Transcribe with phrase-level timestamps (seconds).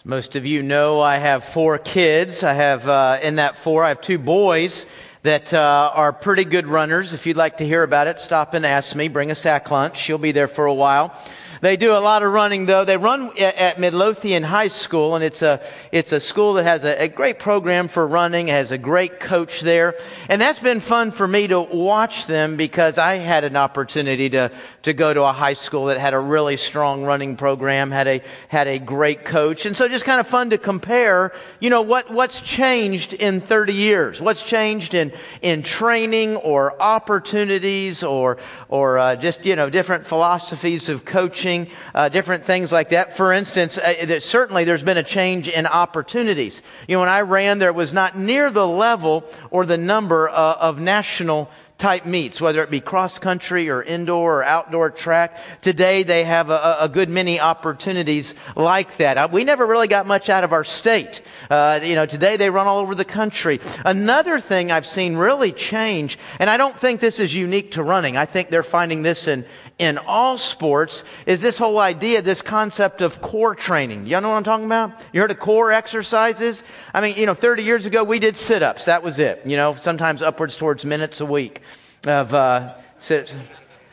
[0.00, 2.42] As most of you know, I have four kids.
[2.42, 4.86] I have, uh, in that four, I have two boys
[5.24, 7.12] that uh, are pretty good runners.
[7.12, 9.08] If you'd like to hear about it, stop and ask me.
[9.08, 9.98] Bring a sack lunch.
[9.98, 11.14] She'll be there for a while.
[11.60, 12.86] They do a lot of running though.
[12.86, 15.60] They run at Midlothian High School and it's a,
[15.92, 19.60] it's a school that has a, a great program for running, has a great coach
[19.60, 19.94] there.
[20.30, 24.50] And that's been fun for me to watch them because I had an opportunity to,
[24.82, 28.22] to go to a high school that had a really strong running program, had a,
[28.48, 29.66] had a great coach.
[29.66, 33.74] And so just kind of fun to compare, you know, what, what's changed in 30
[33.74, 34.18] years?
[34.18, 38.38] What's changed in, in training or opportunities or,
[38.70, 43.16] or uh, just, you know, different philosophies of coaching uh, different things like that.
[43.16, 46.62] For instance, uh, certainly there's been a change in opportunities.
[46.88, 50.54] You know, when I ran, there was not near the level or the number uh,
[50.54, 55.38] of national type meets, whether it be cross country or indoor or outdoor track.
[55.62, 59.16] Today they have a, a good many opportunities like that.
[59.16, 61.22] Uh, we never really got much out of our state.
[61.48, 63.60] Uh, you know, today they run all over the country.
[63.84, 68.16] Another thing I've seen really change, and I don't think this is unique to running.
[68.16, 69.46] I think they're finding this in,
[69.80, 74.06] in all sports is this whole idea, this concept of core training.
[74.06, 74.92] Y'all know what I'm talking about?
[75.14, 76.62] You heard of core exercises?
[76.92, 78.84] I mean, you know, 30 years ago we did sit-ups.
[78.84, 79.40] That was it.
[79.46, 81.62] You know, sometimes upwards towards minutes a week
[82.06, 83.34] of uh, sit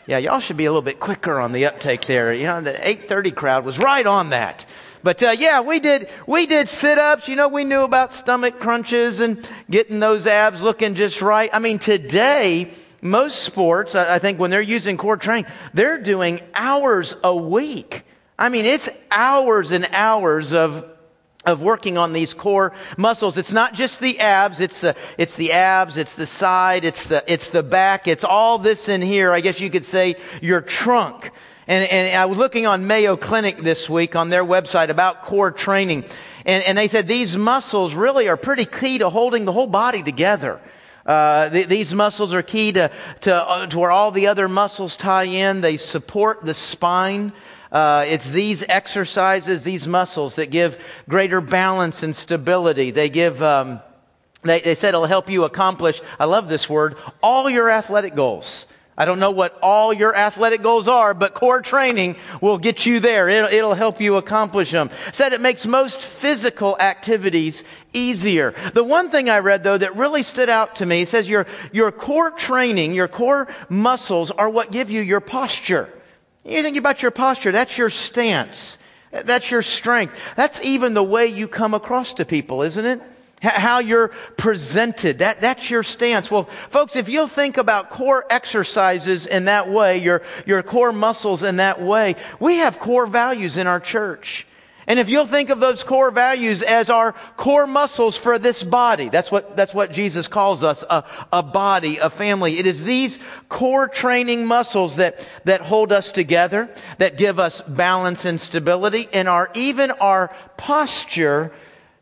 [0.08, 2.34] Yeah, y'all should be a little bit quicker on the uptake there.
[2.34, 4.66] You know, the 8:30 crowd was right on that.
[5.04, 7.30] But uh, yeah, we did we did sit-ups.
[7.30, 11.50] You know, we knew about stomach crunches and getting those abs looking just right.
[11.54, 17.16] I mean, today most sports, I think when they're using core training, they're doing hours
[17.24, 18.04] a week.
[18.40, 20.86] I mean, it's hours and hours of
[21.48, 23.38] of working on these core muscles.
[23.38, 27.24] It's not just the abs, it's the, it's the abs, it's the side, it's the,
[27.26, 29.32] it's the back, it's all this in here.
[29.32, 31.32] I guess you could say your trunk.
[31.66, 35.52] And, and I was looking on Mayo Clinic this week on their website about core
[35.52, 36.04] training.
[36.46, 40.04] And, and they said these muscles really are pretty key to holding the whole body
[40.04, 40.60] together.
[41.08, 42.92] Uh, th- these muscles are key to,
[43.22, 45.62] to, uh, to where all the other muscles tie in.
[45.62, 47.32] They support the spine.
[47.72, 52.92] Uh, it's these exercises, these muscles that give greater balance and stability.
[52.92, 53.80] They give, um,
[54.44, 58.68] they, they said it'll help you accomplish, I love this word, all your athletic goals.
[59.00, 63.00] I don't know what all your athletic goals are, but core training will get you
[63.00, 63.30] there.
[63.30, 64.90] It'll, it'll, help you accomplish them.
[65.14, 67.64] Said it makes most physical activities
[67.94, 68.56] easier.
[68.74, 71.92] The one thing I read though that really stood out to me says your, your
[71.92, 75.90] core training, your core muscles are what give you your posture.
[76.44, 78.80] You think about your posture, that's your stance.
[79.12, 80.20] That's your strength.
[80.36, 83.02] That's even the way you come across to people, isn't it?
[83.42, 85.20] How you're presented.
[85.20, 86.32] That, that's your stance.
[86.32, 91.44] Well, folks, if you'll think about core exercises in that way, your, your core muscles
[91.44, 94.48] in that way, we have core values in our church.
[94.90, 99.10] And if you'll think of those core values as our core muscles for this body,
[99.10, 102.58] that's what, that's what Jesus calls us, a, a body, a family.
[102.58, 103.20] It is these
[103.50, 109.28] core training muscles that, that hold us together, that give us balance and stability, and
[109.28, 111.52] are even our posture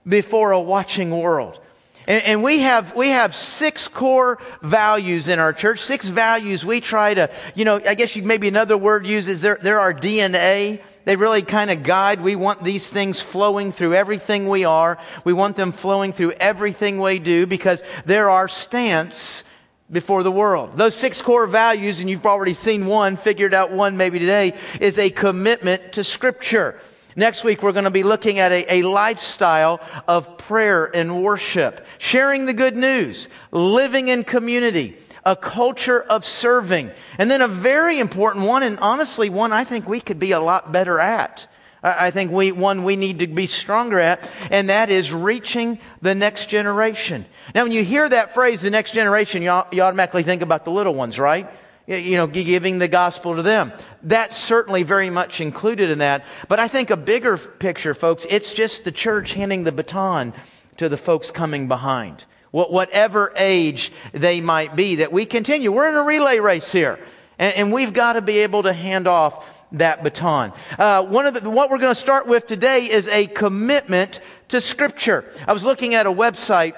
[0.07, 1.59] before a watching world.
[2.07, 6.79] And, and, we have, we have six core values in our church, six values we
[6.79, 10.81] try to, you know, I guess you maybe another word uses they're, they're our DNA.
[11.05, 12.21] They really kind of guide.
[12.21, 14.99] We want these things flowing through everything we are.
[15.23, 19.43] We want them flowing through everything we do because they're our stance
[19.91, 20.77] before the world.
[20.77, 24.97] Those six core values, and you've already seen one, figured out one maybe today, is
[24.97, 26.79] a commitment to scripture.
[27.17, 31.85] Next week, we're going to be looking at a, a, lifestyle of prayer and worship,
[31.97, 37.99] sharing the good news, living in community, a culture of serving, and then a very
[37.99, 41.47] important one, and honestly, one I think we could be a lot better at.
[41.81, 46.15] I think we, one we need to be stronger at, and that is reaching the
[46.15, 47.25] next generation.
[47.53, 50.71] Now, when you hear that phrase, the next generation, you, you automatically think about the
[50.71, 51.47] little ones, right?
[51.87, 53.71] You know, giving the gospel to them.
[54.01, 56.25] That's certainly very much included in that.
[56.47, 60.33] But I think a bigger picture, folks, it's just the church handing the baton
[60.77, 62.25] to the folks coming behind.
[62.51, 65.71] Whatever age they might be, that we continue.
[65.71, 66.99] We're in a relay race here.
[67.37, 70.53] And, we've got to be able to hand off that baton.
[70.79, 74.61] Uh, one of the, what we're going to start with today is a commitment to
[74.61, 75.25] Scripture.
[75.45, 76.75] I was looking at a website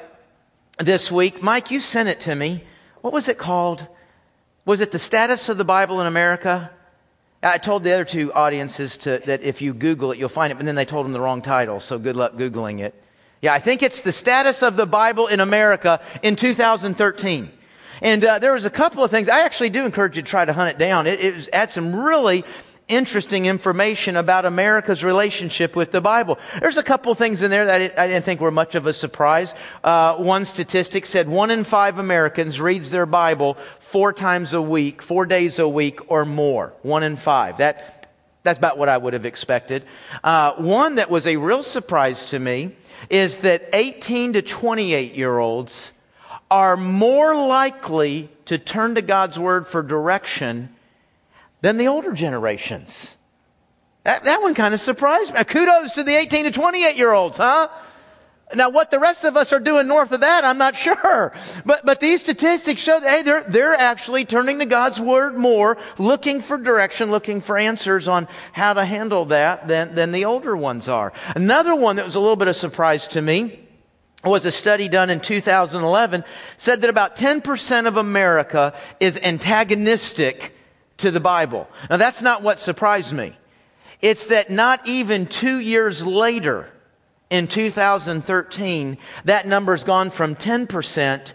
[0.79, 1.43] this week.
[1.43, 2.63] Mike, you sent it to me.
[3.01, 3.87] What was it called?
[4.67, 6.69] Was it the status of the Bible in America?
[7.41, 10.55] I told the other two audiences to, that if you Google it, you'll find it,
[10.55, 12.93] but then they told them the wrong title, so good luck Googling it.
[13.41, 17.49] Yeah, I think it's the status of the Bible in America in 2013.
[18.01, 19.29] And uh, there was a couple of things.
[19.29, 21.07] I actually do encourage you to try to hunt it down.
[21.07, 22.43] It, it was, had some really
[22.87, 26.39] interesting information about America's relationship with the Bible.
[26.59, 29.53] There's a couple things in there that I didn't think were much of a surprise.
[29.83, 35.01] Uh, one statistic said one in five Americans reads their Bible four times a week,
[35.01, 36.73] four days a week or more.
[36.81, 37.57] One in five.
[37.57, 38.09] That,
[38.43, 39.83] that's about what I would have expected.
[40.23, 42.71] Uh, one that was a real surprise to me
[43.09, 45.93] is that 18 to 28 year olds
[46.49, 50.73] are more likely to turn to God's Word for direction
[51.61, 53.17] than the older generations.
[54.03, 55.43] That, that one kind of surprised me.
[55.43, 57.67] Kudos to the 18 to 28 year olds, huh?
[58.55, 61.33] Now, what the rest of us are doing north of that, I'm not sure.
[61.65, 65.77] But, but these statistics show that, hey, they're, they're actually turning to God's Word more,
[65.97, 70.55] looking for direction, looking for answers on how to handle that than, than the older
[70.55, 71.11] ones are.
[71.35, 73.59] Another one that was a little bit of surprise to me
[74.23, 76.23] was a study done in 2011
[76.57, 80.56] said that about 10% of America is antagonistic
[80.97, 81.67] to the Bible.
[81.89, 83.37] Now that's not what surprised me.
[84.01, 86.69] It's that not even two years later,
[87.29, 91.33] in 2013, that number's gone from 10%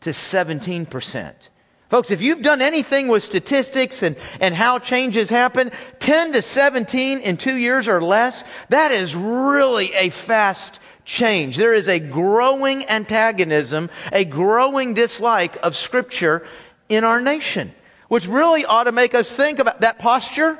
[0.00, 1.48] to 17%.
[1.88, 7.18] Folks, if you've done anything with statistics and, and how changes happen, 10 to 17
[7.18, 11.56] in two years or less, that is really a fast change.
[11.56, 16.46] There is a growing antagonism, a growing dislike of Scripture
[16.88, 17.74] in our nation,
[18.12, 20.58] which really ought to make us think about that posture.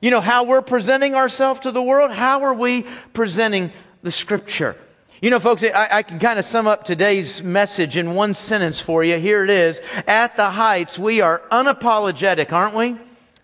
[0.00, 2.10] You know, how we're presenting ourselves to the world.
[2.10, 3.70] How are we presenting
[4.02, 4.78] the Scripture?
[5.20, 8.80] You know, folks, I, I can kind of sum up today's message in one sentence
[8.80, 9.18] for you.
[9.18, 9.82] Here it is.
[10.06, 12.96] At the heights, we are unapologetic, aren't we?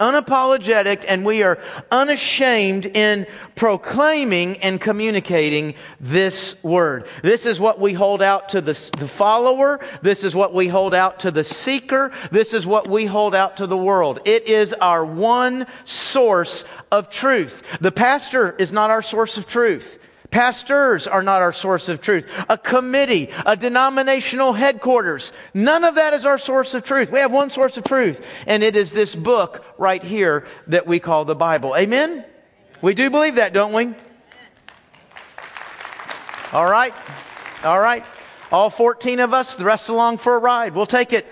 [0.02, 1.58] Unapologetic and we are
[1.92, 7.06] unashamed in proclaiming and communicating this word.
[7.22, 9.78] This is what we hold out to the, the, follower.
[10.02, 12.10] This is what we hold out to the seeker.
[12.32, 14.20] This is what we hold out to the world.
[14.24, 17.62] It is our one source of truth.
[17.80, 20.00] The pastor is not our source of truth.
[20.32, 22.26] Pastors are not our source of truth.
[22.48, 27.12] A committee, a denominational headquarters, none of that is our source of truth.
[27.12, 30.98] We have one source of truth, and it is this book right here that we
[30.98, 31.76] call the Bible.
[31.76, 32.24] Amen?
[32.80, 33.94] We do believe that, don't we?
[36.52, 36.94] All right.
[37.62, 38.04] All right.
[38.50, 40.74] All 14 of us, the rest along for a ride.
[40.74, 41.26] We'll take it.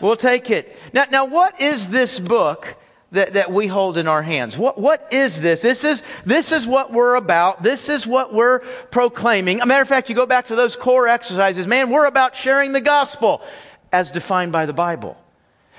[0.00, 0.76] We'll take it.
[0.92, 2.76] Now, now what is this book
[3.12, 4.58] that, that we hold in our hands.
[4.58, 5.60] What, what is this?
[5.60, 7.62] This is, this is what we're about.
[7.62, 8.60] This is what we're
[8.90, 9.60] proclaiming.
[9.60, 11.66] A matter of fact, you go back to those core exercises.
[11.66, 13.42] Man, we're about sharing the gospel
[13.92, 15.16] as defined by the Bible.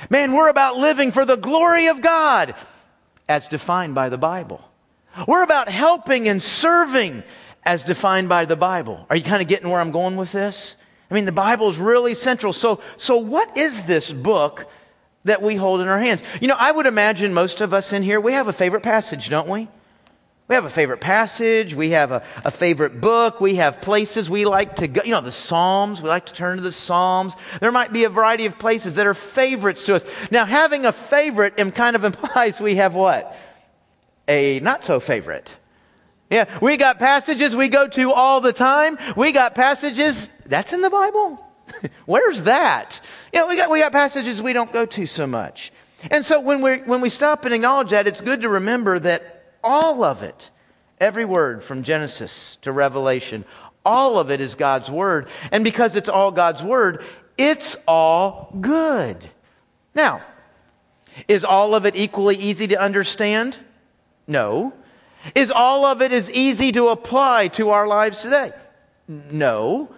[0.09, 2.56] Man, we're about living for the glory of God
[3.27, 4.63] as defined by the Bible.
[5.27, 7.23] We're about helping and serving
[7.63, 9.06] as defined by the Bible.
[9.09, 10.77] Are you kind of getting where I'm going with this?
[11.09, 12.53] I mean, the Bible is really central.
[12.53, 14.69] So, so what is this book
[15.27, 16.24] that we hold in our hands.
[16.41, 19.29] You know, I would imagine most of us in here, we have a favorite passage,
[19.29, 19.68] don't we?
[20.47, 21.74] We have a favorite passage.
[21.74, 23.41] We have a, a, favorite book.
[23.41, 25.01] We have places we like to go.
[25.03, 26.01] You know, the Psalms.
[26.01, 27.35] We like to turn to the Psalms.
[27.59, 30.06] There might be a variety of places that are favorites to us.
[30.31, 33.35] Now, having a favorite kind of implies we have what?
[34.30, 35.53] A not so favorite.
[36.30, 38.97] Yeah, we got passages we go to all the time.
[39.18, 41.45] We got passages that's in the Bible.
[42.06, 43.01] Where's that?
[43.33, 45.71] You know, we got, we got passages we don't go to so much.
[46.12, 49.53] And so when, we when we stop and acknowledge that, it's good to remember that
[49.63, 50.51] all of it,
[51.00, 53.45] every word from Genesis to Revelation,
[53.85, 55.28] all of it is God's word.
[55.52, 57.04] And because it's all God's word,
[57.37, 59.30] it's all good.
[59.95, 60.21] Now,
[61.28, 63.57] is all of it equally easy to understand?
[64.28, 64.73] No.
[65.33, 68.52] Is all of it as easy to apply to our lives today?
[69.07, 69.90] No.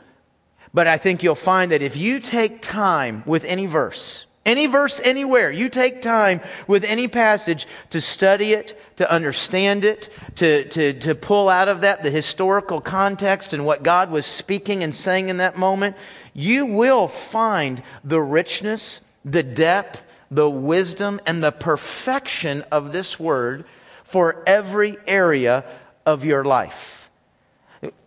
[0.74, 5.00] But I think you'll find that if you take time with any verse, any verse
[5.04, 10.94] anywhere, you take time with any passage to study it, to understand it, to, to,
[10.94, 15.30] to pull out of that the historical context and what God was speaking and saying
[15.30, 15.96] in that moment,
[16.34, 23.66] you will find the richness, the depth, the wisdom, and the perfection of this word
[24.04, 25.64] for every area
[26.06, 27.10] of your life.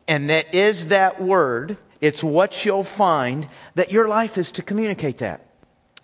[0.09, 5.19] And that is that word it's what you'll find that your life is to communicate
[5.19, 5.47] that.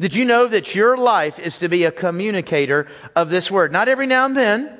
[0.01, 2.87] Did you know that your life is to be a communicator
[3.17, 3.73] of this word?
[3.73, 4.73] Not every now and then,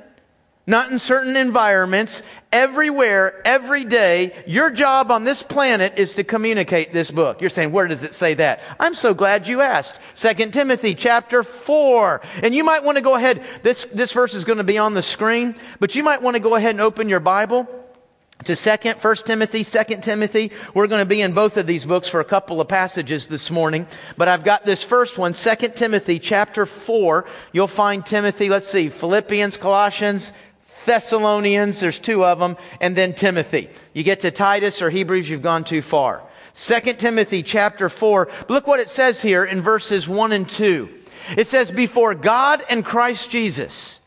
[0.65, 2.23] not in certain environments,
[2.53, 7.41] everywhere, every day, your job on this planet is to communicate this book.
[7.41, 8.61] You're saying, where does it say that?
[8.79, 9.99] I'm so glad you asked.
[10.15, 12.21] 2 Timothy chapter 4.
[12.45, 14.95] And you might want to go ahead, this, this verse is going to be on
[14.95, 17.67] the screen, but you might want to go ahead and open your Bible
[18.45, 20.53] to second first timothy second timothy.
[20.73, 23.51] We're going to be in both of these books for a couple of passages this
[23.51, 28.69] morning but i've got this first one second timothy chapter 4 you'll find timothy let's
[28.69, 30.33] see philippians colossians
[30.85, 33.69] thessalonians there's two of them and then timothy.
[33.93, 36.23] You get to titus or hebrews you've gone too far.
[36.53, 40.89] Second timothy chapter 4 look what it says here in verses 1 and 2
[41.37, 44.01] it says before god and christ jesus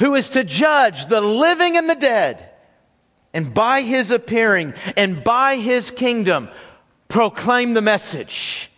[0.00, 2.50] who is to judge the living and the dead
[3.38, 6.48] and by his appearing and by his kingdom,
[7.06, 8.68] proclaim the message.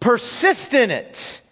[0.00, 1.42] Persist in it,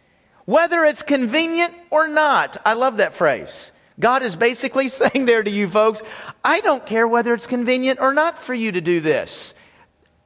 [0.46, 2.56] whether it's convenient or not.
[2.64, 3.70] I love that phrase.
[4.00, 6.02] God is basically saying there to you folks,
[6.42, 9.52] I don't care whether it's convenient or not for you to do this.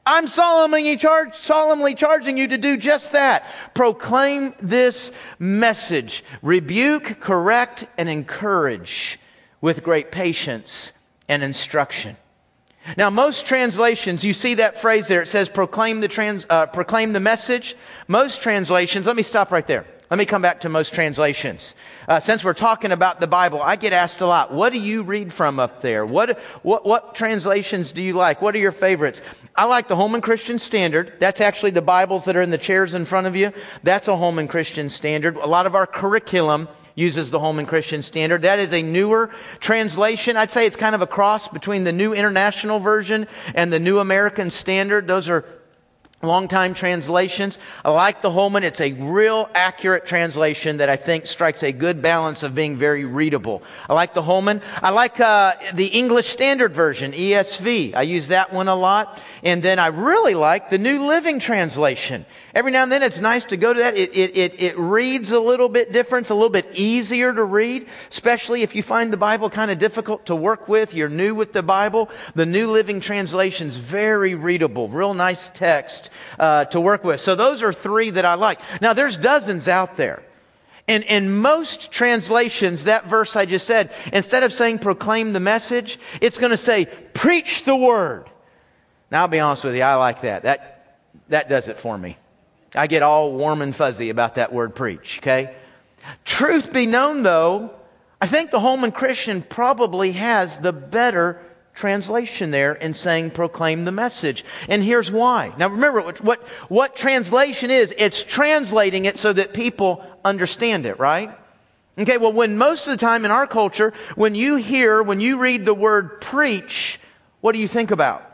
[0.07, 0.97] I'm solemnly,
[1.33, 3.47] solemnly charging you to do just that.
[3.75, 6.23] Proclaim this message.
[6.41, 9.19] Rebuke, correct, and encourage
[9.61, 10.93] with great patience
[11.31, 12.17] and instruction.
[12.97, 15.23] Now, most translations, you see that phrase there.
[15.23, 17.77] It says proclaim the, trans, uh, proclaim the message.
[18.09, 19.87] Most translations, let me stop right there.
[20.11, 21.77] Let me come back to most translations.
[22.09, 25.05] Uh, since we're talking about the Bible, I get asked a lot, what do you
[25.05, 26.05] read from up there?
[26.05, 28.43] What, what, what translations do you like?
[28.43, 29.23] What are your favorites?
[29.55, 31.13] I like the Holman Christian Standard.
[31.21, 33.53] That's actually the Bibles that are in the chairs in front of you.
[33.85, 35.37] That's a Holman Christian Standard.
[35.37, 36.67] A lot of our curriculum
[37.01, 38.43] uses the Holman Christian Standard.
[38.43, 40.37] That is a newer translation.
[40.37, 43.99] I'd say it's kind of a cross between the New International Version and the New
[43.99, 45.09] American Standard.
[45.09, 45.45] Those are
[46.23, 47.59] long time translations.
[47.83, 48.63] I like the Holman.
[48.63, 53.07] It's a real accurate translation that I think strikes a good balance of being very
[53.07, 53.63] readable.
[53.89, 54.61] I like the Holman.
[54.83, 57.95] I like uh, the English Standard Version, ESV.
[57.95, 59.23] I use that one a lot.
[59.43, 62.27] And then I really like the New Living Translation.
[62.55, 63.97] Every now and then it's nice to go to that.
[63.97, 66.25] It, it, it, it, reads a little bit different.
[66.25, 69.79] It's a little bit easier to read, especially if you find the Bible kind of
[69.79, 70.93] difficult to work with.
[70.93, 72.11] You're new with the Bible.
[72.35, 77.21] The New Living Translation is very readable, real nice text uh, to work with.
[77.21, 78.61] So those are three that I like.
[78.81, 80.25] Now there's dozens out there.
[80.89, 86.01] And in most translations, that verse I just said, instead of saying proclaim the message,
[86.21, 88.29] it's going to say preach the word.
[89.09, 90.43] Now I'll be honest with you, I like that.
[90.43, 92.17] That, that does it for me.
[92.75, 95.55] I get all warm and fuzzy about that word preach, okay?
[96.25, 97.71] Truth be known, though,
[98.21, 101.41] I think the Holman Christian probably has the better
[101.75, 104.45] translation there in saying proclaim the message.
[104.69, 105.55] And here's why.
[105.57, 107.95] Now remember what, what, what translation is.
[107.97, 111.37] It's translating it so that people understand it, right?
[111.99, 115.39] Okay, well, when most of the time in our culture, when you hear, when you
[115.39, 117.01] read the word preach,
[117.41, 118.27] what do you think about?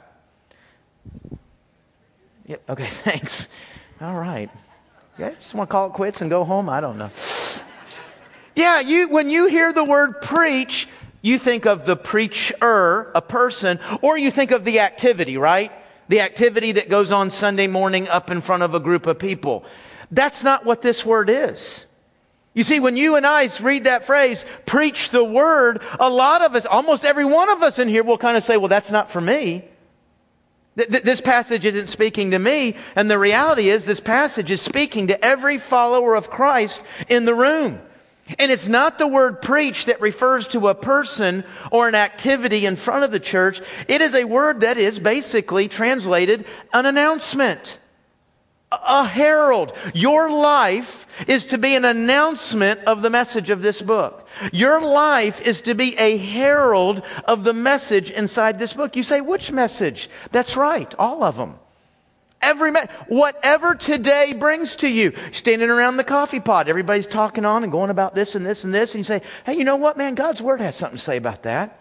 [2.46, 3.48] Yep, okay, thanks.
[4.00, 4.50] All right.
[5.18, 6.68] Yeah, just want to call it quits and go home?
[6.68, 7.10] I don't know.
[8.54, 10.88] Yeah, you, when you hear the word preach,
[11.22, 15.72] you think of the preacher, a person, or you think of the activity, right?
[16.08, 19.64] The activity that goes on Sunday morning up in front of a group of people.
[20.10, 21.86] That's not what this word is.
[22.54, 26.54] You see, when you and I read that phrase, preach the word, a lot of
[26.54, 29.10] us, almost every one of us in here will kind of say, well, that's not
[29.10, 29.64] for me.
[30.76, 35.24] This passage isn't speaking to me, and the reality is this passage is speaking to
[35.24, 37.80] every follower of Christ in the room.
[38.38, 42.76] And it's not the word preach that refers to a person or an activity in
[42.76, 43.62] front of the church.
[43.88, 47.78] It is a word that is basically translated an announcement
[48.72, 49.72] a herald.
[49.94, 54.28] Your life is to be an announcement of the message of this book.
[54.52, 58.96] Your life is to be a herald of the message inside this book.
[58.96, 60.10] You say, which message?
[60.32, 61.58] That's right, all of them.
[62.42, 67.62] Every me- whatever today brings to you, standing around the coffee pot, everybody's talking on
[67.62, 69.96] and going about this and this and this, and you say, "Hey, you know what,
[69.96, 70.14] man?
[70.14, 71.80] God's word has something to say about that."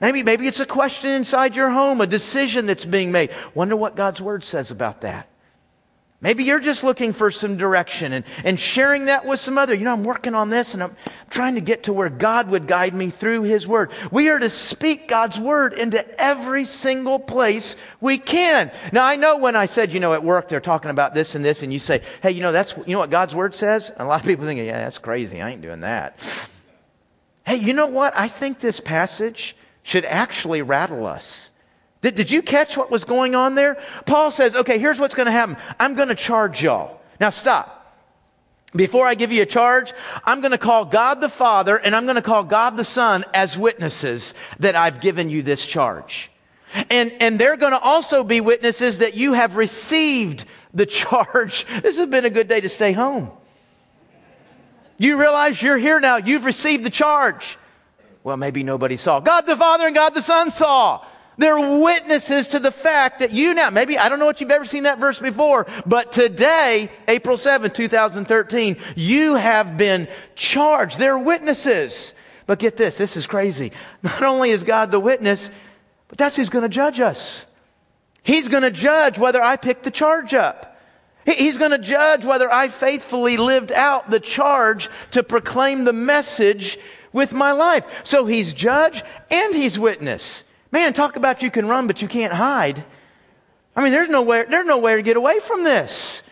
[0.00, 3.30] Maybe, maybe it's a question inside your home, a decision that's being made.
[3.52, 5.27] Wonder what God's word says about that.
[6.20, 9.72] Maybe you're just looking for some direction and, and sharing that with some other.
[9.72, 10.96] You know, I'm working on this and I'm
[11.30, 13.92] trying to get to where God would guide me through His Word.
[14.10, 18.72] We are to speak God's Word into every single place we can.
[18.90, 21.44] Now, I know when I said, you know, at work they're talking about this and
[21.44, 23.90] this, and you say, hey, you know, that's, you know what God's Word says?
[23.90, 25.40] And a lot of people think, yeah, that's crazy.
[25.40, 26.18] I ain't doing that.
[27.46, 28.12] Hey, you know what?
[28.16, 31.52] I think this passage should actually rattle us.
[32.02, 33.76] Did, did you catch what was going on there?
[34.06, 35.56] Paul says, okay, here's what's going to happen.
[35.80, 37.00] I'm going to charge y'all.
[37.20, 37.74] Now stop.
[38.76, 42.04] Before I give you a charge, I'm going to call God the Father and I'm
[42.04, 46.30] going to call God the Son as witnesses that I've given you this charge.
[46.90, 51.66] And, and they're going to also be witnesses that you have received the charge.
[51.82, 53.30] This has been a good day to stay home.
[54.98, 56.16] You realize you're here now.
[56.16, 57.56] You've received the charge.
[58.22, 59.20] Well, maybe nobody saw.
[59.20, 61.04] God the Father and God the Son saw.
[61.38, 64.64] They're witnesses to the fact that you now, maybe, I don't know what you've ever
[64.64, 70.98] seen that verse before, but today, April 7, 2013, you have been charged.
[70.98, 72.12] They're witnesses.
[72.46, 73.72] But get this, this is crazy.
[74.02, 75.50] Not only is God the witness,
[76.08, 77.46] but that's who's going to judge us.
[78.24, 80.80] He's going to judge whether I picked the charge up.
[81.24, 86.78] He's going to judge whether I faithfully lived out the charge to proclaim the message
[87.12, 87.84] with my life.
[88.02, 90.42] So he's judge and he's witness.
[90.70, 92.84] Man, talk about you can run, but you can't hide.
[93.74, 96.22] I mean, there's nowhere, there's nowhere to get away from this.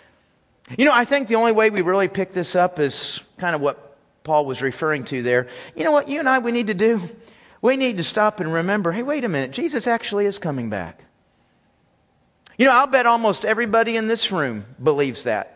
[0.76, 3.60] You know, I think the only way we really pick this up is kind of
[3.60, 5.48] what Paul was referring to there.
[5.76, 7.08] You know what you and I we need to do?
[7.62, 11.04] We need to stop and remember, hey, wait a minute, Jesus actually is coming back.
[12.58, 15.55] You know, I'll bet almost everybody in this room believes that.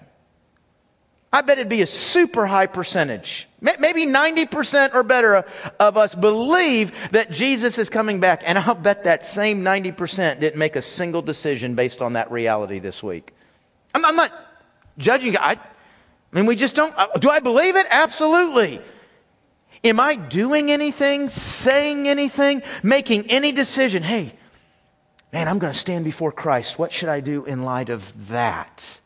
[1.33, 3.49] I bet it'd be a super high percentage.
[3.61, 5.45] Maybe 90% or better
[5.79, 8.43] of us believe that Jesus is coming back.
[8.45, 12.81] And I'll bet that same 90% didn't make a single decision based on that reality
[12.81, 13.33] this week.
[13.95, 14.33] I'm, I'm not
[14.99, 15.37] judging.
[15.37, 15.59] I, I
[16.33, 16.93] mean, we just don't.
[16.97, 17.87] Uh, do I believe it?
[17.91, 18.81] Absolutely.
[19.85, 24.03] Am I doing anything, saying anything, making any decision?
[24.03, 24.33] Hey,
[25.33, 26.79] man, I'm going to stand before Christ.
[26.79, 29.00] What should I do in light of that?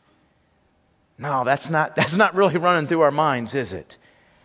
[1.17, 3.97] No, that's not, that's not really running through our minds, is it?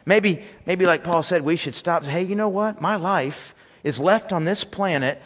[0.06, 2.04] Maybe, maybe like Paul said, we should stop.
[2.04, 2.80] Hey, you know what?
[2.80, 5.22] My life is left on this planet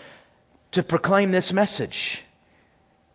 [0.73, 2.23] to proclaim this message.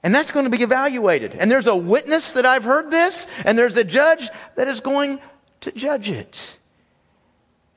[0.01, 1.35] And that's going to be evaluated.
[1.35, 5.19] And there's a witness that I've heard this, and there's a judge that is going
[5.61, 6.57] to judge it.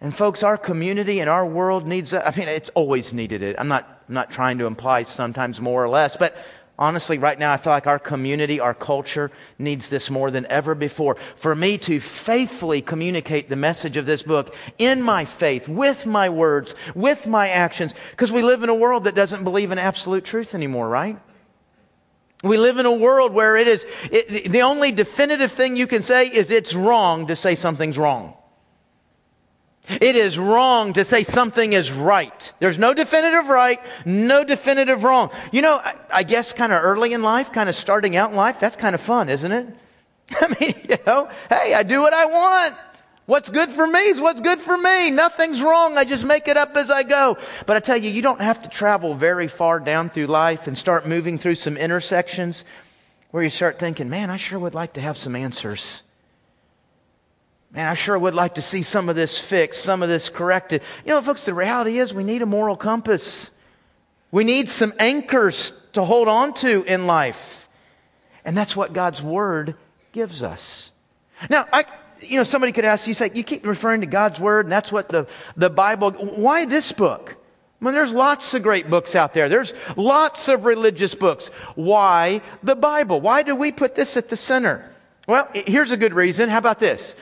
[0.00, 3.56] And folks, our community and our world needs, I mean, it's always needed it.
[3.58, 6.36] I'm not, I'm not trying to imply sometimes more or less, but
[6.82, 10.74] honestly, right now, I feel like our community, our culture needs this more than ever
[10.74, 11.16] before.
[11.36, 16.28] For me to faithfully communicate the message of this book in my faith, with my
[16.28, 20.24] words, with my actions, because we live in a world that doesn't believe in absolute
[20.24, 21.16] truth anymore, right?
[22.42, 26.02] We live in a world where it is, it, the only definitive thing you can
[26.02, 28.34] say is it's wrong to say something's wrong.
[29.88, 32.52] It is wrong to say something is right.
[32.60, 35.30] There's no definitive right, no definitive wrong.
[35.50, 38.36] You know, I, I guess kind of early in life, kind of starting out in
[38.36, 39.66] life, that's kind of fun, isn't it?
[40.40, 42.76] I mean, you know, hey, I do what I want.
[43.26, 45.10] What's good for me is what's good for me.
[45.10, 45.96] Nothing's wrong.
[45.96, 47.36] I just make it up as I go.
[47.66, 50.76] But I tell you, you don't have to travel very far down through life and
[50.76, 52.64] start moving through some intersections
[53.30, 56.02] where you start thinking, man, I sure would like to have some answers.
[57.74, 60.82] Man, I sure would like to see some of this fixed, some of this corrected.
[61.06, 63.50] You know, folks, the reality is we need a moral compass.
[64.30, 67.68] We need some anchors to hold on to in life.
[68.44, 69.74] And that's what God's Word
[70.12, 70.90] gives us.
[71.48, 71.84] Now, I,
[72.20, 74.92] you know, somebody could ask you, say, you keep referring to God's Word, and that's
[74.92, 77.36] what the, the Bible, why this book?
[77.80, 79.48] I mean, there's lots of great books out there.
[79.48, 81.48] There's lots of religious books.
[81.74, 83.20] Why the Bible?
[83.20, 84.94] Why do we put this at the center?
[85.26, 86.48] Well, here's a good reason.
[86.48, 87.16] How about this?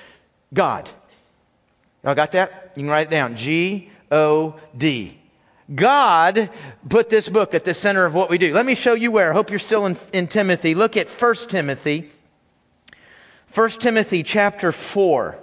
[0.53, 0.91] God.
[2.05, 2.73] Y'all got that?
[2.75, 3.37] You can write it down.
[3.37, 5.17] G O D.
[5.73, 6.51] God
[6.89, 8.53] put this book at the center of what we do.
[8.53, 9.31] Let me show you where.
[9.31, 10.75] I hope you're still in, in Timothy.
[10.75, 12.11] Look at 1 Timothy.
[13.55, 15.39] 1 Timothy chapter 4.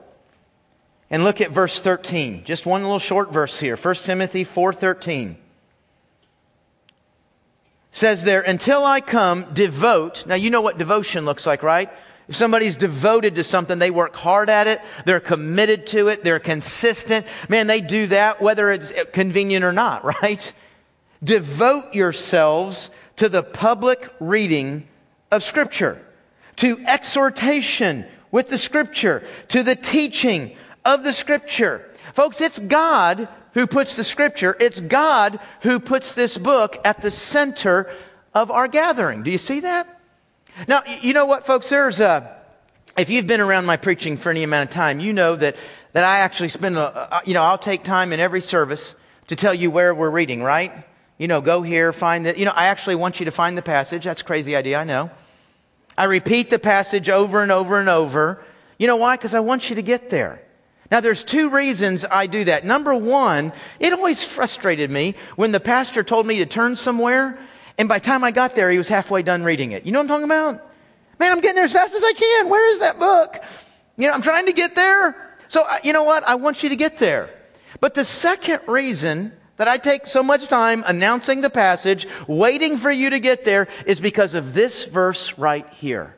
[1.10, 2.44] And look at verse 13.
[2.44, 3.78] Just one little short verse here.
[3.78, 5.38] 1 Timothy 4:13.
[7.92, 11.90] Says there, "Until I come, devote." Now you know what devotion looks like, right?
[12.28, 16.40] If somebody's devoted to something, they work hard at it, they're committed to it, they're
[16.40, 17.26] consistent.
[17.48, 20.54] Man, they do that whether it's convenient or not, right?
[21.24, 24.88] Devote yourselves to the public reading
[25.32, 26.02] of Scripture,
[26.58, 31.90] to exhortation with the Scripture, to the teaching of the Scripture.
[32.14, 37.12] Folks, it's God who puts the Scripture, it's God who puts this book at the
[37.12, 37.90] center
[38.34, 39.24] of our gathering.
[39.24, 39.97] Do you see that?
[40.66, 41.70] Now, you know what, folks?
[41.70, 42.36] There's a,
[42.98, 45.56] if you've been around my preaching for any amount of time, you know that,
[45.94, 48.96] that I actually spend, a, you know, I'll take time in every service
[49.28, 50.72] to tell you where we're reading, right?
[51.18, 52.38] You know, go here, find that.
[52.38, 54.06] You know, I actually want you to find the passage.
[54.06, 55.12] That's crazy idea, I know.
[55.98, 58.44] I repeat the passage over and over and over.
[58.80, 59.16] You know why?
[59.16, 60.42] Because I want you to get there.
[60.90, 62.66] Now, there's two reasons I do that.
[62.66, 67.38] Number one, it always frustrated me when the pastor told me to turn somewhere
[67.78, 69.86] and by the time I got there, he was halfway done reading it.
[69.86, 70.72] You know what I'm talking about?
[71.20, 72.50] Man, I'm getting there as fast as I can.
[72.50, 73.44] Where is that book?
[73.98, 75.16] You know, I'm trying to get there.
[75.48, 76.28] So, you know what?
[76.28, 77.30] I want you to get there.
[77.80, 82.92] But the second reason that I take so much time announcing the passage, waiting for
[82.92, 86.16] you to get there, is because of this verse right here.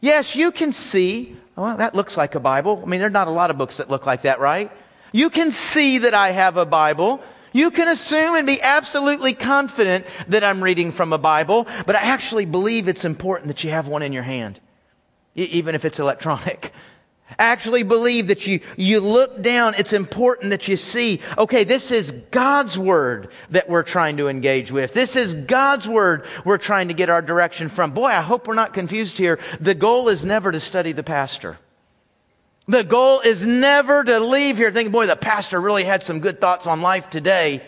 [0.00, 2.80] Yes, you can see, well, that looks like a Bible.
[2.82, 4.70] I mean, there are not a lot of books that look like that, right?
[5.12, 7.20] You can see that I have a Bible.
[7.52, 12.00] You can assume and be absolutely confident that I'm reading from a Bible, but I
[12.00, 14.60] actually believe it's important that you have one in your hand,
[15.34, 16.72] even if it's electronic.
[17.38, 21.90] I actually believe that you, you look down, it's important that you see, okay, this
[21.90, 24.94] is God's Word that we're trying to engage with.
[24.94, 27.90] This is God's Word we're trying to get our direction from.
[27.90, 29.38] Boy, I hope we're not confused here.
[29.60, 31.58] The goal is never to study the pastor.
[32.68, 36.38] The goal is never to leave here thinking, boy, the pastor really had some good
[36.38, 37.62] thoughts on life today.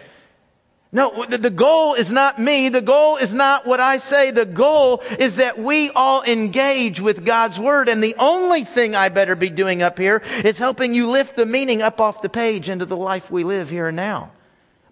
[0.93, 2.69] No, the goal is not me.
[2.69, 4.33] The goal is not what I say.
[4.33, 7.89] The goal is that we all engage with God's Word.
[7.89, 11.47] And the only thing I better be doing up here is helping you lift the
[11.47, 14.33] meaning up off the page into the life we live here and now.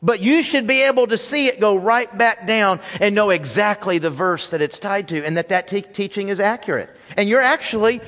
[0.00, 3.98] But you should be able to see it go right back down and know exactly
[3.98, 6.88] the verse that it's tied to and that that te- teaching is accurate.
[7.16, 8.00] And you're actually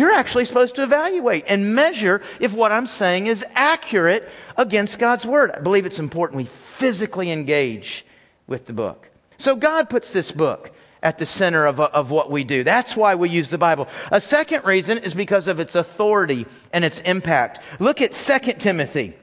[0.00, 5.26] you're actually supposed to evaluate and measure if what I'm saying is accurate against God's
[5.26, 5.50] Word.
[5.50, 8.06] I believe it's important we physically engage
[8.46, 9.10] with the book.
[9.36, 12.64] So God puts this book at the center of, of what we do.
[12.64, 13.88] That's why we use the Bible.
[14.10, 17.60] A second reason is because of its authority and its impact.
[17.78, 19.14] Look at 2 Timothy.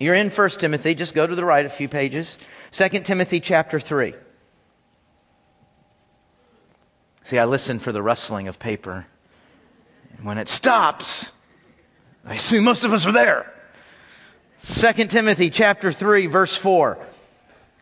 [0.00, 2.38] You're in 1 Timothy, just go to the right a few pages.
[2.72, 4.14] 2 Timothy chapter 3.
[7.22, 9.06] See, I listen for the rustling of paper
[10.22, 11.32] when it stops,
[12.24, 13.52] I assume most of us are there.
[14.62, 16.98] 2 Timothy chapter 3 verse 4.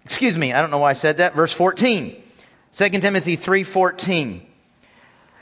[0.04, 1.34] Excuse me, I don't know why I said that.
[1.34, 2.20] Verse 14.
[2.74, 4.42] 2 Timothy 3:14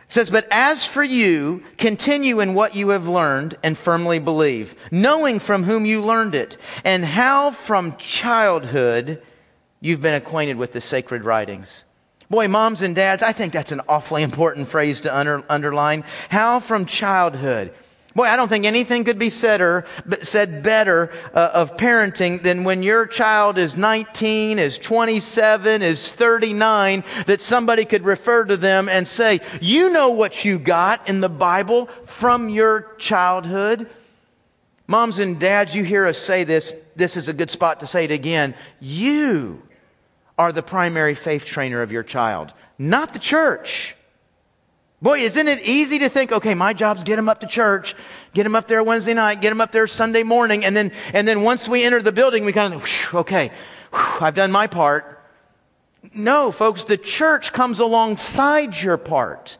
[0.08, 5.38] says, But as for you, continue in what you have learned and firmly believe, knowing
[5.38, 9.22] from whom you learned it, and how from childhood
[9.80, 11.84] you've been acquainted with the sacred writings.
[12.30, 16.04] Boy, moms and dads, I think that's an awfully important phrase to under, underline.
[16.28, 17.72] How from childhood.
[18.14, 19.86] Boy, I don't think anything could be said, or,
[20.22, 27.04] said better uh, of parenting than when your child is 19, is 27, is 39,
[27.26, 31.28] that somebody could refer to them and say, You know what you got in the
[31.28, 33.88] Bible from your childhood.
[34.86, 36.74] Moms and dads, you hear us say this.
[36.96, 38.54] This is a good spot to say it again.
[38.80, 39.62] You
[40.38, 43.96] are the primary faith trainer of your child, not the church.
[45.02, 47.94] Boy, isn't it easy to think, okay, my job's get them up to church,
[48.34, 51.26] get them up there Wednesday night, get them up there Sunday morning, and then, and
[51.26, 53.52] then once we enter the building, we kind of, whew, okay,
[53.92, 55.22] I've done my part.
[56.14, 59.58] No, folks, the church comes alongside your part.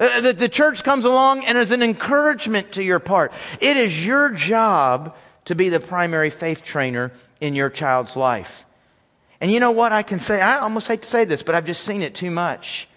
[0.00, 3.32] Uh, the, the church comes along and is an encouragement to your part.
[3.60, 5.16] It is your job
[5.46, 8.64] to be the primary faith trainer in your child's life.
[9.40, 10.40] And you know what I can say?
[10.40, 12.88] I almost hate to say this, but I've just seen it too much.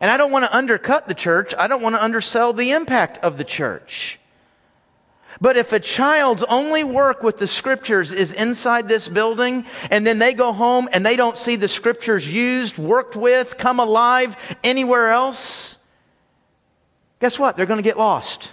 [0.00, 1.54] And I don't want to undercut the church.
[1.58, 4.18] I don't want to undersell the impact of the church.
[5.40, 10.18] But if a child's only work with the scriptures is inside this building, and then
[10.18, 15.10] they go home and they don't see the scriptures used, worked with, come alive anywhere
[15.10, 15.78] else,
[17.20, 17.56] guess what?
[17.56, 18.52] They're going to get lost.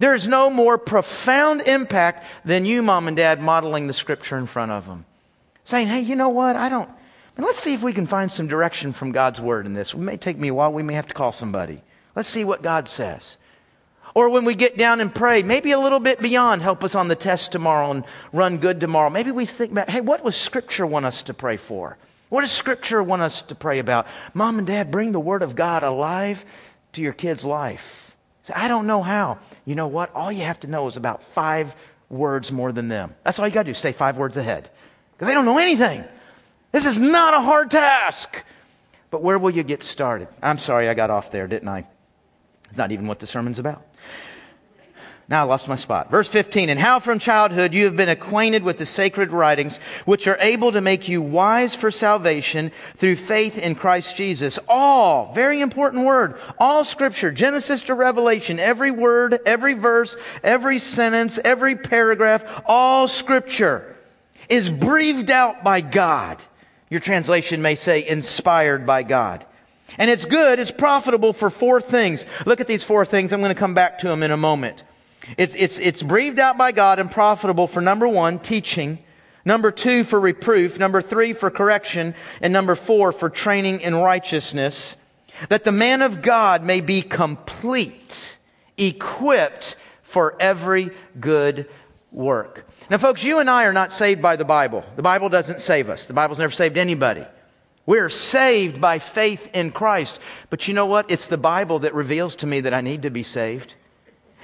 [0.00, 4.70] There's no more profound impact than you, mom and dad, modeling the scripture in front
[4.70, 5.06] of them
[5.68, 6.56] saying, hey, you know what?
[6.56, 6.88] I don't.
[7.36, 9.92] let's see if we can find some direction from God's word in this.
[9.92, 10.72] It may take me a while.
[10.72, 11.82] We may have to call somebody.
[12.16, 13.36] Let's see what God says.
[14.14, 17.08] Or when we get down and pray, maybe a little bit beyond, help us on
[17.08, 19.10] the test tomorrow and run good tomorrow.
[19.10, 21.98] Maybe we think about, hey, what does Scripture want us to pray for?
[22.30, 24.06] What does Scripture want us to pray about?
[24.32, 26.46] Mom and Dad, bring the Word of God alive
[26.94, 28.16] to your kid's life.
[28.40, 29.38] Say, I don't know how.
[29.66, 30.14] You know what?
[30.14, 31.76] All you have to know is about five
[32.08, 33.14] words more than them.
[33.22, 33.74] That's all you got to do.
[33.74, 34.70] Stay five words ahead
[35.18, 36.04] because they don't know anything.
[36.70, 38.44] This is not a hard task.
[39.10, 40.28] But where will you get started?
[40.40, 41.88] I'm sorry I got off there, didn't I?
[42.76, 43.82] Not even what the sermon's about.
[45.28, 46.08] Now I lost my spot.
[46.08, 50.28] Verse 15, and how from childhood you have been acquainted with the sacred writings, which
[50.28, 54.60] are able to make you wise for salvation through faith in Christ Jesus.
[54.68, 61.40] All, very important word, all scripture, Genesis to Revelation, every word, every verse, every sentence,
[61.44, 63.97] every paragraph, all scripture
[64.48, 66.42] is breathed out by God.
[66.90, 69.44] Your translation may say inspired by God.
[69.98, 72.26] And it's good, it's profitable for four things.
[72.46, 73.32] Look at these four things.
[73.32, 74.84] I'm going to come back to them in a moment.
[75.36, 78.98] It's, it's, it's breathed out by God and profitable for number one, teaching.
[79.44, 80.78] Number two, for reproof.
[80.78, 82.14] Number three, for correction.
[82.40, 84.96] And number four, for training in righteousness.
[85.48, 88.36] That the man of God may be complete,
[88.76, 91.68] equipped for every good
[92.12, 92.67] work.
[92.90, 94.82] Now, folks, you and I are not saved by the Bible.
[94.96, 96.06] The Bible doesn't save us.
[96.06, 97.24] The Bible's never saved anybody.
[97.84, 100.20] We're saved by faith in Christ.
[100.48, 101.10] But you know what?
[101.10, 103.74] It's the Bible that reveals to me that I need to be saved.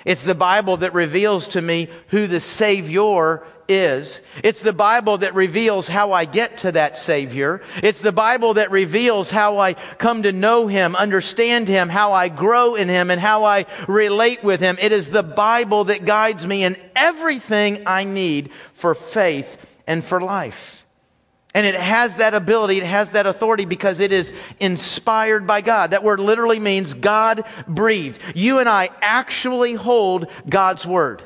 [0.05, 4.21] It's the Bible that reveals to me who the Savior is.
[4.43, 7.63] It's the Bible that reveals how I get to that Savior.
[7.83, 12.29] It's the Bible that reveals how I come to know Him, understand Him, how I
[12.29, 14.77] grow in Him, and how I relate with Him.
[14.81, 20.21] It is the Bible that guides me in everything I need for faith and for
[20.21, 20.85] life.
[21.55, 25.93] And it has that ability, it has that authority because it is inspired by God.
[25.93, 28.21] That word literally means God breathed.
[28.35, 31.23] You and I actually hold God's word.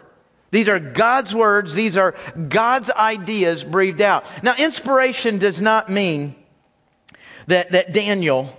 [0.50, 1.74] These are God's words.
[1.74, 2.14] These are
[2.48, 4.26] God's ideas breathed out.
[4.42, 6.34] Now, inspiration does not mean
[7.48, 8.54] that, that Daniel,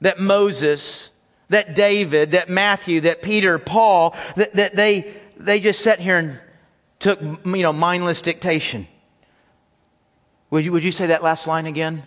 [0.00, 1.10] that Moses,
[1.48, 6.38] that David, that Matthew, that Peter, Paul, that, that they, they just sat here and
[6.98, 8.86] took, you know, mindless dictation.
[10.50, 12.06] Would you, would you say that last line again?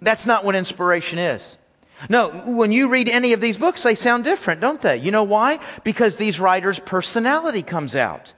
[0.00, 1.56] That's not what inspiration is.
[2.08, 4.96] No, when you read any of these books, they sound different, don't they?
[4.96, 5.60] You know why?
[5.84, 8.34] Because these writers' personality comes out.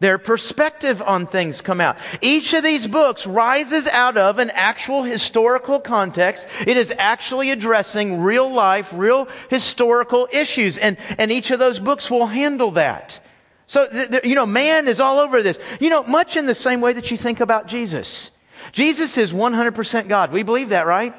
[0.00, 1.96] Their perspective on things come out.
[2.20, 6.46] Each of these books rises out of an actual historical context.
[6.66, 10.78] It is actually addressing real life, real historical issues.
[10.78, 13.20] And, and each of those books will handle that.
[13.66, 15.58] So, th- th- you know, man is all over this.
[15.80, 18.30] You know, much in the same way that you think about Jesus.
[18.70, 20.30] Jesus is 100% God.
[20.30, 21.14] We believe that, right?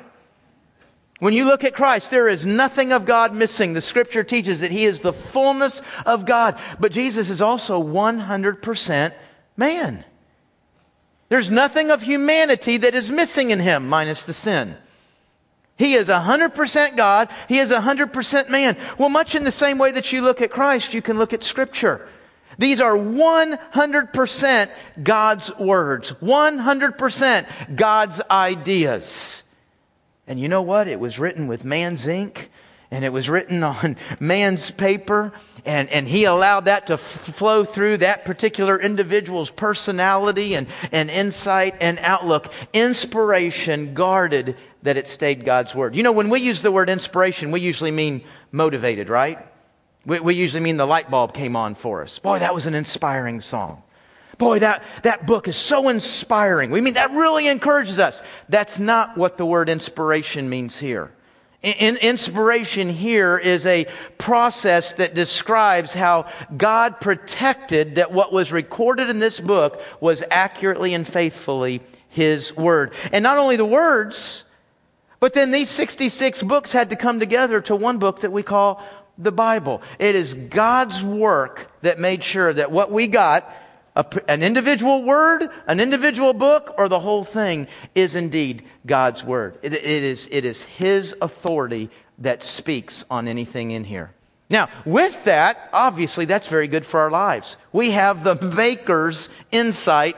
[1.20, 3.74] When you look at Christ, there is nothing of God missing.
[3.74, 6.58] The scripture teaches that he is the fullness of God.
[6.80, 9.14] But Jesus is also 100%
[9.58, 10.06] man.
[11.28, 14.78] There's nothing of humanity that is missing in him, minus the sin.
[15.78, 17.30] He is 100% God.
[17.48, 18.78] He is 100% man.
[18.98, 21.44] Well, much in the same way that you look at Christ, you can look at
[21.44, 22.08] scripture.
[22.58, 24.70] These are 100%
[25.04, 29.44] God's words, 100% God's ideas.
[30.30, 30.88] And you know what?
[30.88, 32.52] It was written with man's ink
[32.92, 35.34] and it was written on man's paper
[35.66, 41.10] and, and he allowed that to f- flow through that particular individual's personality and, and
[41.10, 42.54] insight and outlook.
[42.74, 45.96] Inspiration guarded that it stayed God's word.
[45.96, 49.40] You know, when we use the word inspiration, we usually mean motivated, right?
[50.06, 52.20] We, we usually mean the light bulb came on for us.
[52.20, 53.82] Boy, that was an inspiring song.
[54.40, 56.72] Boy, that, that book is so inspiring.
[56.72, 58.24] We mean that really encourages us.
[58.48, 61.12] That's not what the word inspiration means here.
[61.62, 63.86] In, inspiration here is a
[64.18, 70.94] process that describes how God protected that what was recorded in this book was accurately
[70.94, 72.94] and faithfully His Word.
[73.12, 74.46] And not only the words,
[75.20, 78.82] but then these 66 books had to come together to one book that we call
[79.18, 79.82] the Bible.
[80.00, 83.54] It is God's work that made sure that what we got
[84.00, 89.60] a, an individual word, an individual book, or the whole thing is indeed God's word.
[89.62, 94.12] It, it, is, it is His authority that speaks on anything in here.
[94.50, 97.58] Now, with that, obviously, that's very good for our lives.
[97.72, 100.16] We have the maker's insight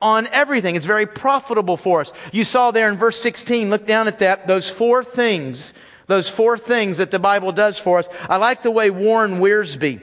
[0.00, 0.76] on everything.
[0.76, 2.12] It's very profitable for us.
[2.32, 5.74] You saw there in verse 16, look down at that, those four things,
[6.06, 8.08] those four things that the Bible does for us.
[8.28, 10.02] I like the way Warren Wiersbe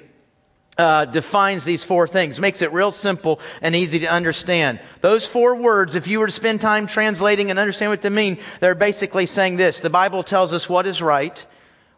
[0.78, 4.80] uh, defines these four things, makes it real simple and easy to understand.
[5.02, 8.38] Those four words, if you were to spend time translating and understand what they mean,
[8.60, 9.82] they're basically saying this.
[9.82, 11.46] The Bible tells us what is right,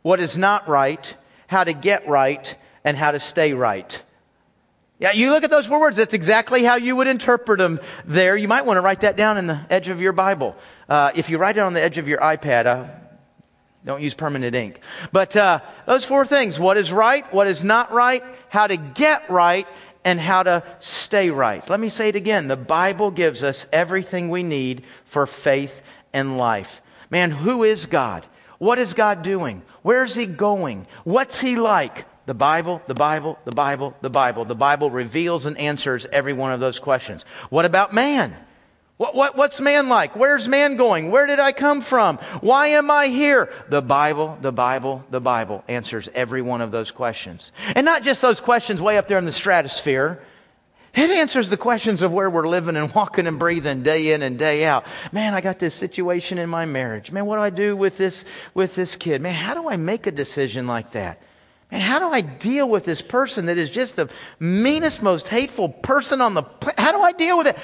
[0.02, 1.16] what is not right,
[1.48, 4.04] how to get right, and how to stay right.
[5.00, 8.38] Yeah, you look at those four words, that's exactly how you would interpret them there.
[8.38, 10.56] You might want to write that down in the edge of your Bible.
[10.88, 12.86] Uh, if you write it on the edge of your iPad, uh,
[13.86, 14.80] don't use permanent ink.
[15.12, 19.30] But uh, those four things what is right, what is not right, how to get
[19.30, 19.67] right,
[20.06, 21.67] and how to stay right.
[21.69, 22.48] Let me say it again.
[22.48, 26.82] The Bible gives us everything we need for faith and life.
[27.10, 28.26] Man, who is God?
[28.58, 29.62] What is God doing?
[29.82, 30.88] Where's He going?
[31.04, 32.06] What's He like?
[32.26, 34.46] The Bible, the Bible, the Bible, the Bible.
[34.46, 37.26] The Bible reveals and answers every one of those questions.
[37.50, 38.36] What about man?
[39.04, 40.16] What, what, what's man like?
[40.16, 41.12] Where's man going?
[41.12, 42.20] Where did I come from?
[42.39, 43.52] Why am I here?
[43.68, 47.52] The Bible, the Bible, the Bible answers every one of those questions.
[47.76, 50.24] And not just those questions way up there in the stratosphere.
[50.96, 54.39] It answers the questions of where we're living and walking and breathing day in and
[54.39, 54.86] day out.
[55.12, 57.12] Man, I got this situation in my marriage.
[57.12, 59.22] Man, what do I do with this, with this kid?
[59.22, 61.22] Man, how do I make a decision like that?
[61.74, 65.68] Man, how do I deal with this person that is just the meanest, most hateful
[65.68, 66.80] person on the planet?
[66.80, 67.58] How do I deal with it?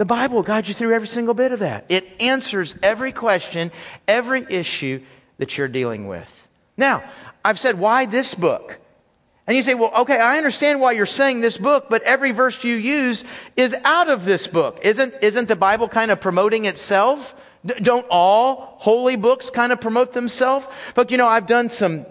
[0.00, 1.84] The Bible will guide you through every single bit of that.
[1.90, 3.70] It answers every question,
[4.08, 5.02] every issue
[5.36, 6.48] that you're dealing with.
[6.78, 7.04] Now,
[7.44, 8.78] I've said, why this book?
[9.46, 12.64] And you say, well, okay, I understand why you're saying this book, but every verse
[12.64, 13.26] you use
[13.58, 14.78] is out of this book.
[14.80, 17.34] Isn't, isn't the Bible kind of promoting itself?
[17.66, 20.66] D- don't all holy books kind of promote themselves?
[20.94, 22.06] But you know, I've done some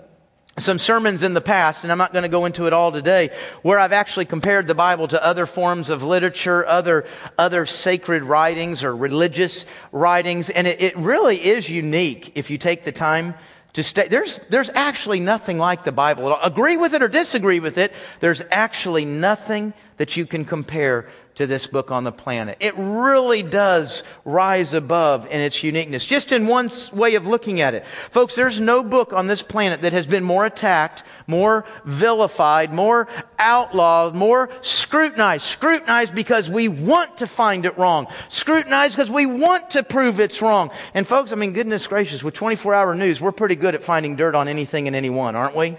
[0.62, 3.30] some sermons in the past, and I'm not going to go into it all today,
[3.62, 7.06] where I've actually compared the Bible to other forms of literature, other,
[7.38, 12.84] other sacred writings or religious writings, and it, it really is unique if you take
[12.84, 13.34] the time
[13.74, 14.08] to stay.
[14.08, 16.38] There's, there's actually nothing like the Bible.
[16.42, 21.10] Agree with it or disagree with it, there's actually nothing that you can compare
[21.40, 22.58] to this book on the planet.
[22.60, 27.74] It really does rise above in its uniqueness, just in one way of looking at
[27.74, 27.86] it.
[28.12, 33.08] Folks, there's no book on this planet that has been more attacked, more vilified, more
[33.40, 35.46] outlawed, more scrutinized.
[35.46, 38.08] Scrutinized because we want to find it wrong.
[38.28, 40.72] Scrutinized because we want to prove it's wrong.
[40.94, 44.18] And folks, I mean, goodness gracious, with 24 hour news, we're pretty good at finding
[44.18, 45.78] dirt on anything and anyone, aren't we?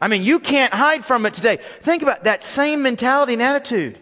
[0.00, 1.60] I mean, you can't hide from it today.
[1.82, 4.00] Think about that same mentality and attitude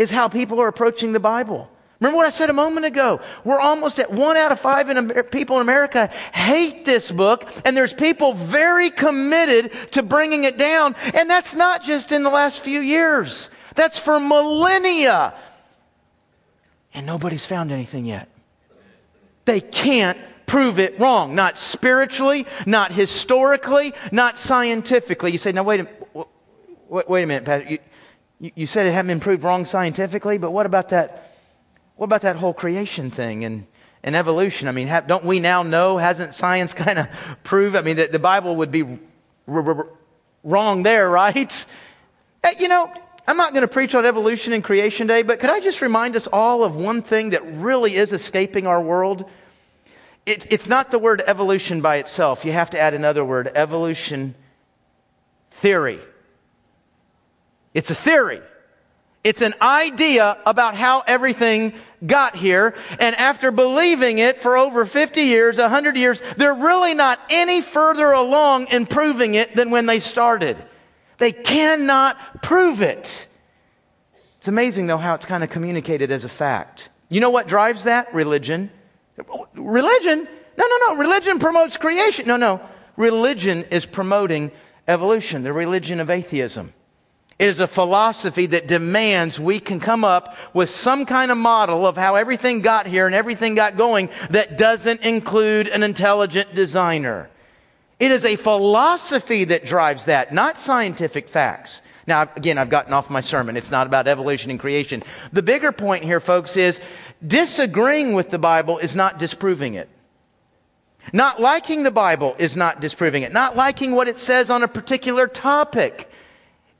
[0.00, 1.68] is how people are approaching the Bible.
[2.00, 3.20] Remember what I said a moment ago?
[3.44, 7.76] We're almost at one out of five in people in America hate this book, and
[7.76, 10.96] there's people very committed to bringing it down.
[11.12, 13.50] And that's not just in the last few years.
[13.74, 15.34] That's for millennia.
[16.94, 18.30] And nobody's found anything yet.
[19.44, 21.34] They can't prove it wrong.
[21.34, 25.32] Not spiritually, not historically, not scientifically.
[25.32, 25.88] You say, now wait a,
[26.88, 27.68] wait, wait a minute, Pastor.
[27.68, 27.78] You,
[28.40, 31.34] you, said it hadn't been proved wrong scientifically, but what about that?
[31.96, 33.66] What about that whole creation thing and,
[34.02, 34.66] and evolution?
[34.66, 35.98] I mean, have, don't we now know?
[35.98, 37.08] Hasn't science kind of
[37.44, 37.76] proved?
[37.76, 38.98] I mean, that the Bible would be r-
[39.46, 39.88] r-
[40.42, 41.66] wrong there, right?
[42.42, 42.90] Uh, you know,
[43.28, 46.16] I'm not going to preach on evolution and creation day, but could I just remind
[46.16, 49.28] us all of one thing that really is escaping our world?
[50.24, 52.44] It, it's not the word evolution by itself.
[52.44, 54.34] You have to add another word evolution
[55.50, 56.00] theory.
[57.74, 58.40] It's a theory.
[59.22, 61.74] It's an idea about how everything
[62.06, 62.74] got here.
[62.98, 68.12] And after believing it for over 50 years, 100 years, they're really not any further
[68.12, 70.56] along in proving it than when they started.
[71.18, 73.28] They cannot prove it.
[74.38, 76.88] It's amazing, though, how it's kind of communicated as a fact.
[77.10, 78.14] You know what drives that?
[78.14, 78.70] Religion.
[79.52, 80.26] Religion?
[80.56, 80.96] No, no, no.
[80.96, 82.26] Religion promotes creation.
[82.26, 82.62] No, no.
[82.96, 84.50] Religion is promoting
[84.88, 86.72] evolution, the religion of atheism.
[87.40, 91.86] It is a philosophy that demands we can come up with some kind of model
[91.86, 97.30] of how everything got here and everything got going that doesn't include an intelligent designer.
[97.98, 101.80] It is a philosophy that drives that, not scientific facts.
[102.06, 103.56] Now, again, I've gotten off my sermon.
[103.56, 105.02] It's not about evolution and creation.
[105.32, 106.78] The bigger point here, folks, is
[107.26, 109.88] disagreeing with the Bible is not disproving it.
[111.14, 113.32] Not liking the Bible is not disproving it.
[113.32, 116.10] Not liking what it says on a particular topic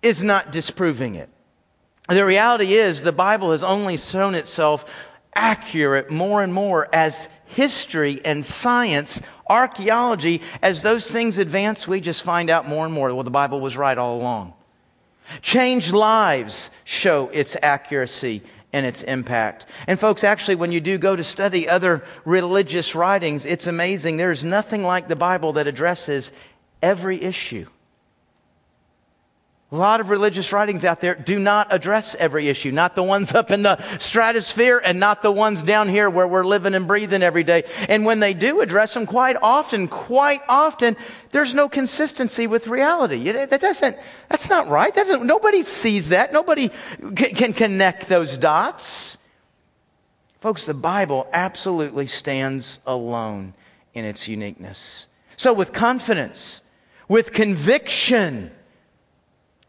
[0.03, 1.29] is not disproving it.
[2.09, 4.91] The reality is, the Bible has only shown itself
[5.35, 12.23] accurate more and more as history and science, archaeology, as those things advance, we just
[12.23, 14.55] find out more and more, well, the Bible was right all along.
[15.43, 19.67] Changed lives show its accuracy and its impact.
[19.87, 24.17] And folks, actually, when you do go to study other religious writings, it's amazing.
[24.17, 26.33] There's nothing like the Bible that addresses
[26.83, 27.67] every issue.
[29.73, 33.33] A lot of religious writings out there do not address every issue, not the ones
[33.35, 37.23] up in the stratosphere and not the ones down here where we're living and breathing
[37.23, 37.63] every day.
[37.89, 40.97] And when they do address them, quite often, quite often,
[41.31, 43.31] there's no consistency with reality.
[43.31, 43.97] That doesn't,
[44.29, 44.93] that's not right.
[44.93, 46.33] That doesn't, nobody sees that.
[46.33, 46.73] Nobody
[47.15, 49.19] can, can connect those dots.
[50.41, 53.55] Folks, the Bible absolutely stands alone
[53.95, 55.07] in its uniqueness.
[55.37, 56.61] So with confidence,
[57.09, 58.51] with conviction,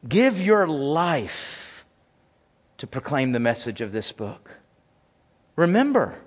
[0.08, 1.86] Give your life
[2.78, 4.58] to proclaim the message of this book.
[5.56, 6.18] Remember,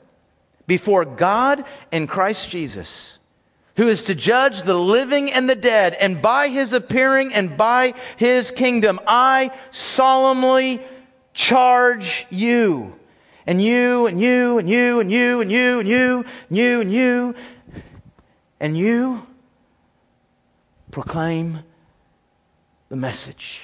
[0.66, 3.18] before God and Christ Jesus,
[3.76, 7.94] who is to judge the living and the dead, and by his appearing and by
[8.16, 10.80] his kingdom, I solemnly
[11.32, 12.94] charge you.
[13.46, 16.92] And you, and you, and you, and you, and you, and you, and you, and
[16.92, 17.34] you,
[18.60, 19.26] and you
[20.92, 21.58] proclaim
[22.94, 23.60] the message.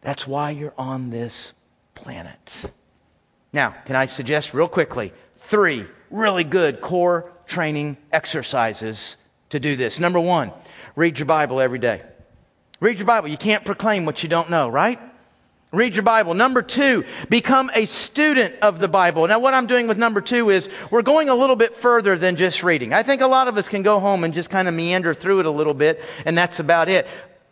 [0.00, 1.52] That's why you're on this
[1.94, 2.64] planet.
[3.52, 9.18] Now, can I suggest real quickly three really good core training exercises
[9.50, 10.00] to do this?
[10.00, 10.50] Number one,
[10.94, 12.00] read your Bible every day.
[12.80, 13.28] Read your Bible.
[13.28, 14.98] You can't proclaim what you don't know, right?
[15.72, 16.32] Read your Bible.
[16.32, 19.26] Number two, become a student of the Bible.
[19.28, 22.36] Now, what I'm doing with number two is we're going a little bit further than
[22.36, 22.94] just reading.
[22.94, 25.40] I think a lot of us can go home and just kind of meander through
[25.40, 27.06] it a little bit, and that's about it.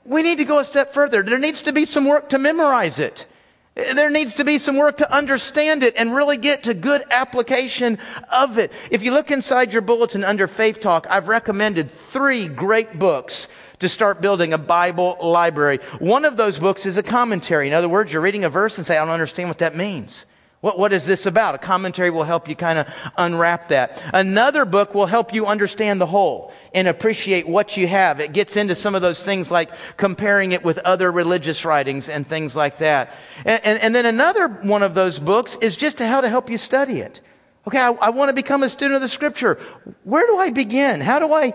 [0.05, 1.22] We need to go a step further.
[1.22, 3.26] There needs to be some work to memorize it.
[3.74, 7.98] There needs to be some work to understand it and really get to good application
[8.30, 8.70] of it.
[8.90, 13.48] If you look inside your bulletin under Faith Talk, I've recommended three great books
[13.80, 15.80] to start building a Bible library.
[15.98, 17.66] One of those books is a commentary.
[17.66, 20.26] In other words, you're reading a verse and say, I don't understand what that means.
[20.64, 21.54] What, what is this about?
[21.54, 22.88] A commentary will help you kind of
[23.18, 24.02] unwrap that.
[24.14, 28.18] Another book will help you understand the whole and appreciate what you have.
[28.18, 32.26] It gets into some of those things like comparing it with other religious writings and
[32.26, 33.14] things like that.
[33.44, 36.48] And, and, and then another one of those books is just to how to help
[36.48, 37.20] you study it.
[37.66, 39.60] Okay, I, I want to become a student of the scripture.
[40.04, 41.02] Where do I begin?
[41.02, 41.52] How do I,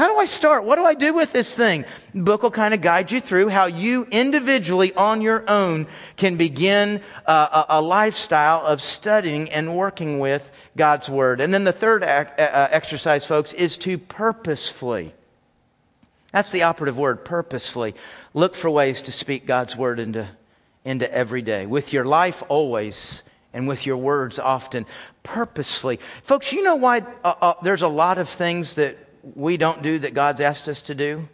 [0.00, 0.64] how do I start?
[0.64, 1.84] What do I do with this thing?
[2.14, 6.38] The book will kind of guide you through how you individually on your own can
[6.38, 11.42] begin uh, a, a, lifestyle of studying and working with God's Word.
[11.42, 15.12] And then the third ac- uh, exercise, folks, is to purposefully.
[16.32, 17.94] That's the operative word, purposefully.
[18.32, 20.26] Look for ways to speak God's Word into,
[20.82, 21.66] into every day.
[21.66, 23.22] With your life always
[23.52, 24.86] and with your words often.
[25.24, 26.00] Purposefully.
[26.22, 29.98] Folks, you know why uh, uh there's a lot of things that we don't do
[30.00, 31.28] that God's asked us to do?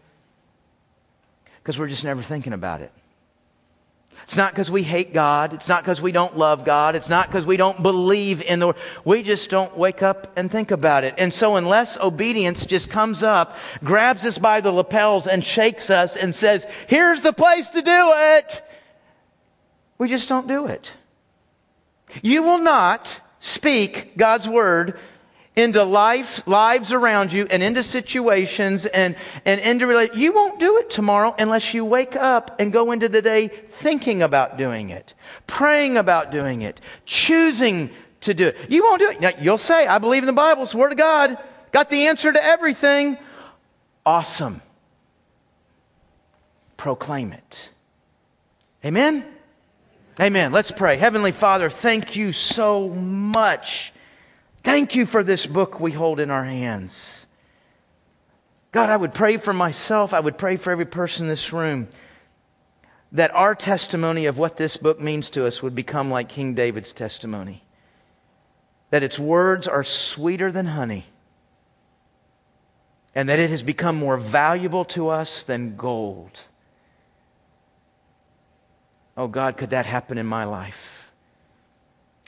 [1.58, 2.92] Because we're just never thinking about it.
[4.26, 5.52] It's not because we hate God.
[5.52, 6.96] It's not because we don't love God.
[6.96, 8.74] It's not because we don't believe in the.
[9.04, 11.14] We just don't wake up and think about it.
[11.16, 16.16] And so, unless obedience just comes up, grabs us by the lapels, and shakes us
[16.16, 18.62] and says, Here's the place to do it,
[19.96, 20.92] we just don't do it.
[22.20, 24.98] You will not speak God's Word
[25.56, 30.10] into life, lives around you and into situations and, and into.
[30.14, 34.22] You won't do it tomorrow unless you wake up and go into the day thinking
[34.22, 35.14] about doing it,
[35.46, 37.90] praying about doing it, choosing
[38.20, 38.56] to do it.
[38.68, 39.20] You won't do it.
[39.20, 41.38] Now, you'll say, I believe in the Bible, it's the Word of God,
[41.72, 43.16] got the answer to everything.
[44.04, 44.60] Awesome.
[46.76, 47.70] Proclaim it.
[48.84, 49.24] Amen?
[50.20, 50.52] Amen.
[50.52, 50.96] Let's pray.
[50.96, 53.92] Heavenly Father, thank you so much
[54.66, 57.28] Thank you for this book we hold in our hands.
[58.72, 60.12] God, I would pray for myself.
[60.12, 61.86] I would pray for every person in this room
[63.12, 66.92] that our testimony of what this book means to us would become like King David's
[66.92, 67.62] testimony.
[68.90, 71.06] That its words are sweeter than honey,
[73.14, 76.40] and that it has become more valuable to us than gold.
[79.16, 80.95] Oh God, could that happen in my life?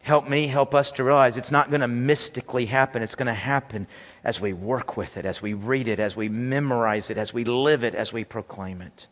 [0.03, 3.03] Help me, help us to realize it's not going to mystically happen.
[3.03, 3.87] It's going to happen
[4.25, 7.45] as we work with it, as we read it, as we memorize it, as we
[7.45, 9.07] live it, as we proclaim it.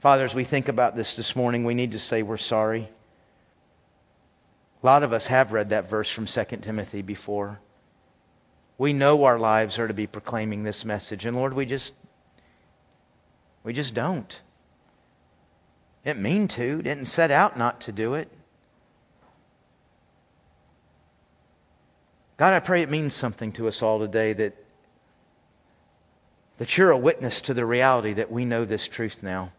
[0.00, 2.88] Father, as we think about this this morning, we need to say we're sorry.
[4.82, 7.60] A lot of us have read that verse from 2 Timothy before.
[8.76, 11.94] We know our lives are to be proclaiming this message, and Lord, we just
[13.62, 14.42] we just don't.
[16.04, 18.28] Didn't mean to, didn't set out not to do it.
[22.36, 24.56] God, I pray it means something to us all today that,
[26.58, 29.52] that you're a witness to the reality that we know this truth now.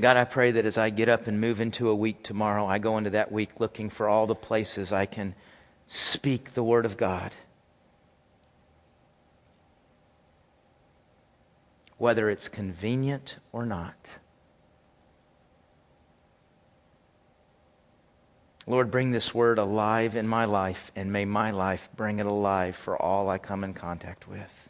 [0.00, 2.78] God, I pray that as I get up and move into a week tomorrow, I
[2.78, 5.34] go into that week looking for all the places I can
[5.86, 7.32] speak the Word of God.
[11.98, 13.94] Whether it's convenient or not.
[18.66, 22.76] Lord, bring this word alive in my life, and may my life bring it alive
[22.76, 24.68] for all I come in contact with.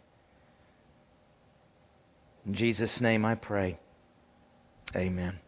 [2.47, 3.79] In Jesus' name I pray.
[4.97, 5.42] Amen.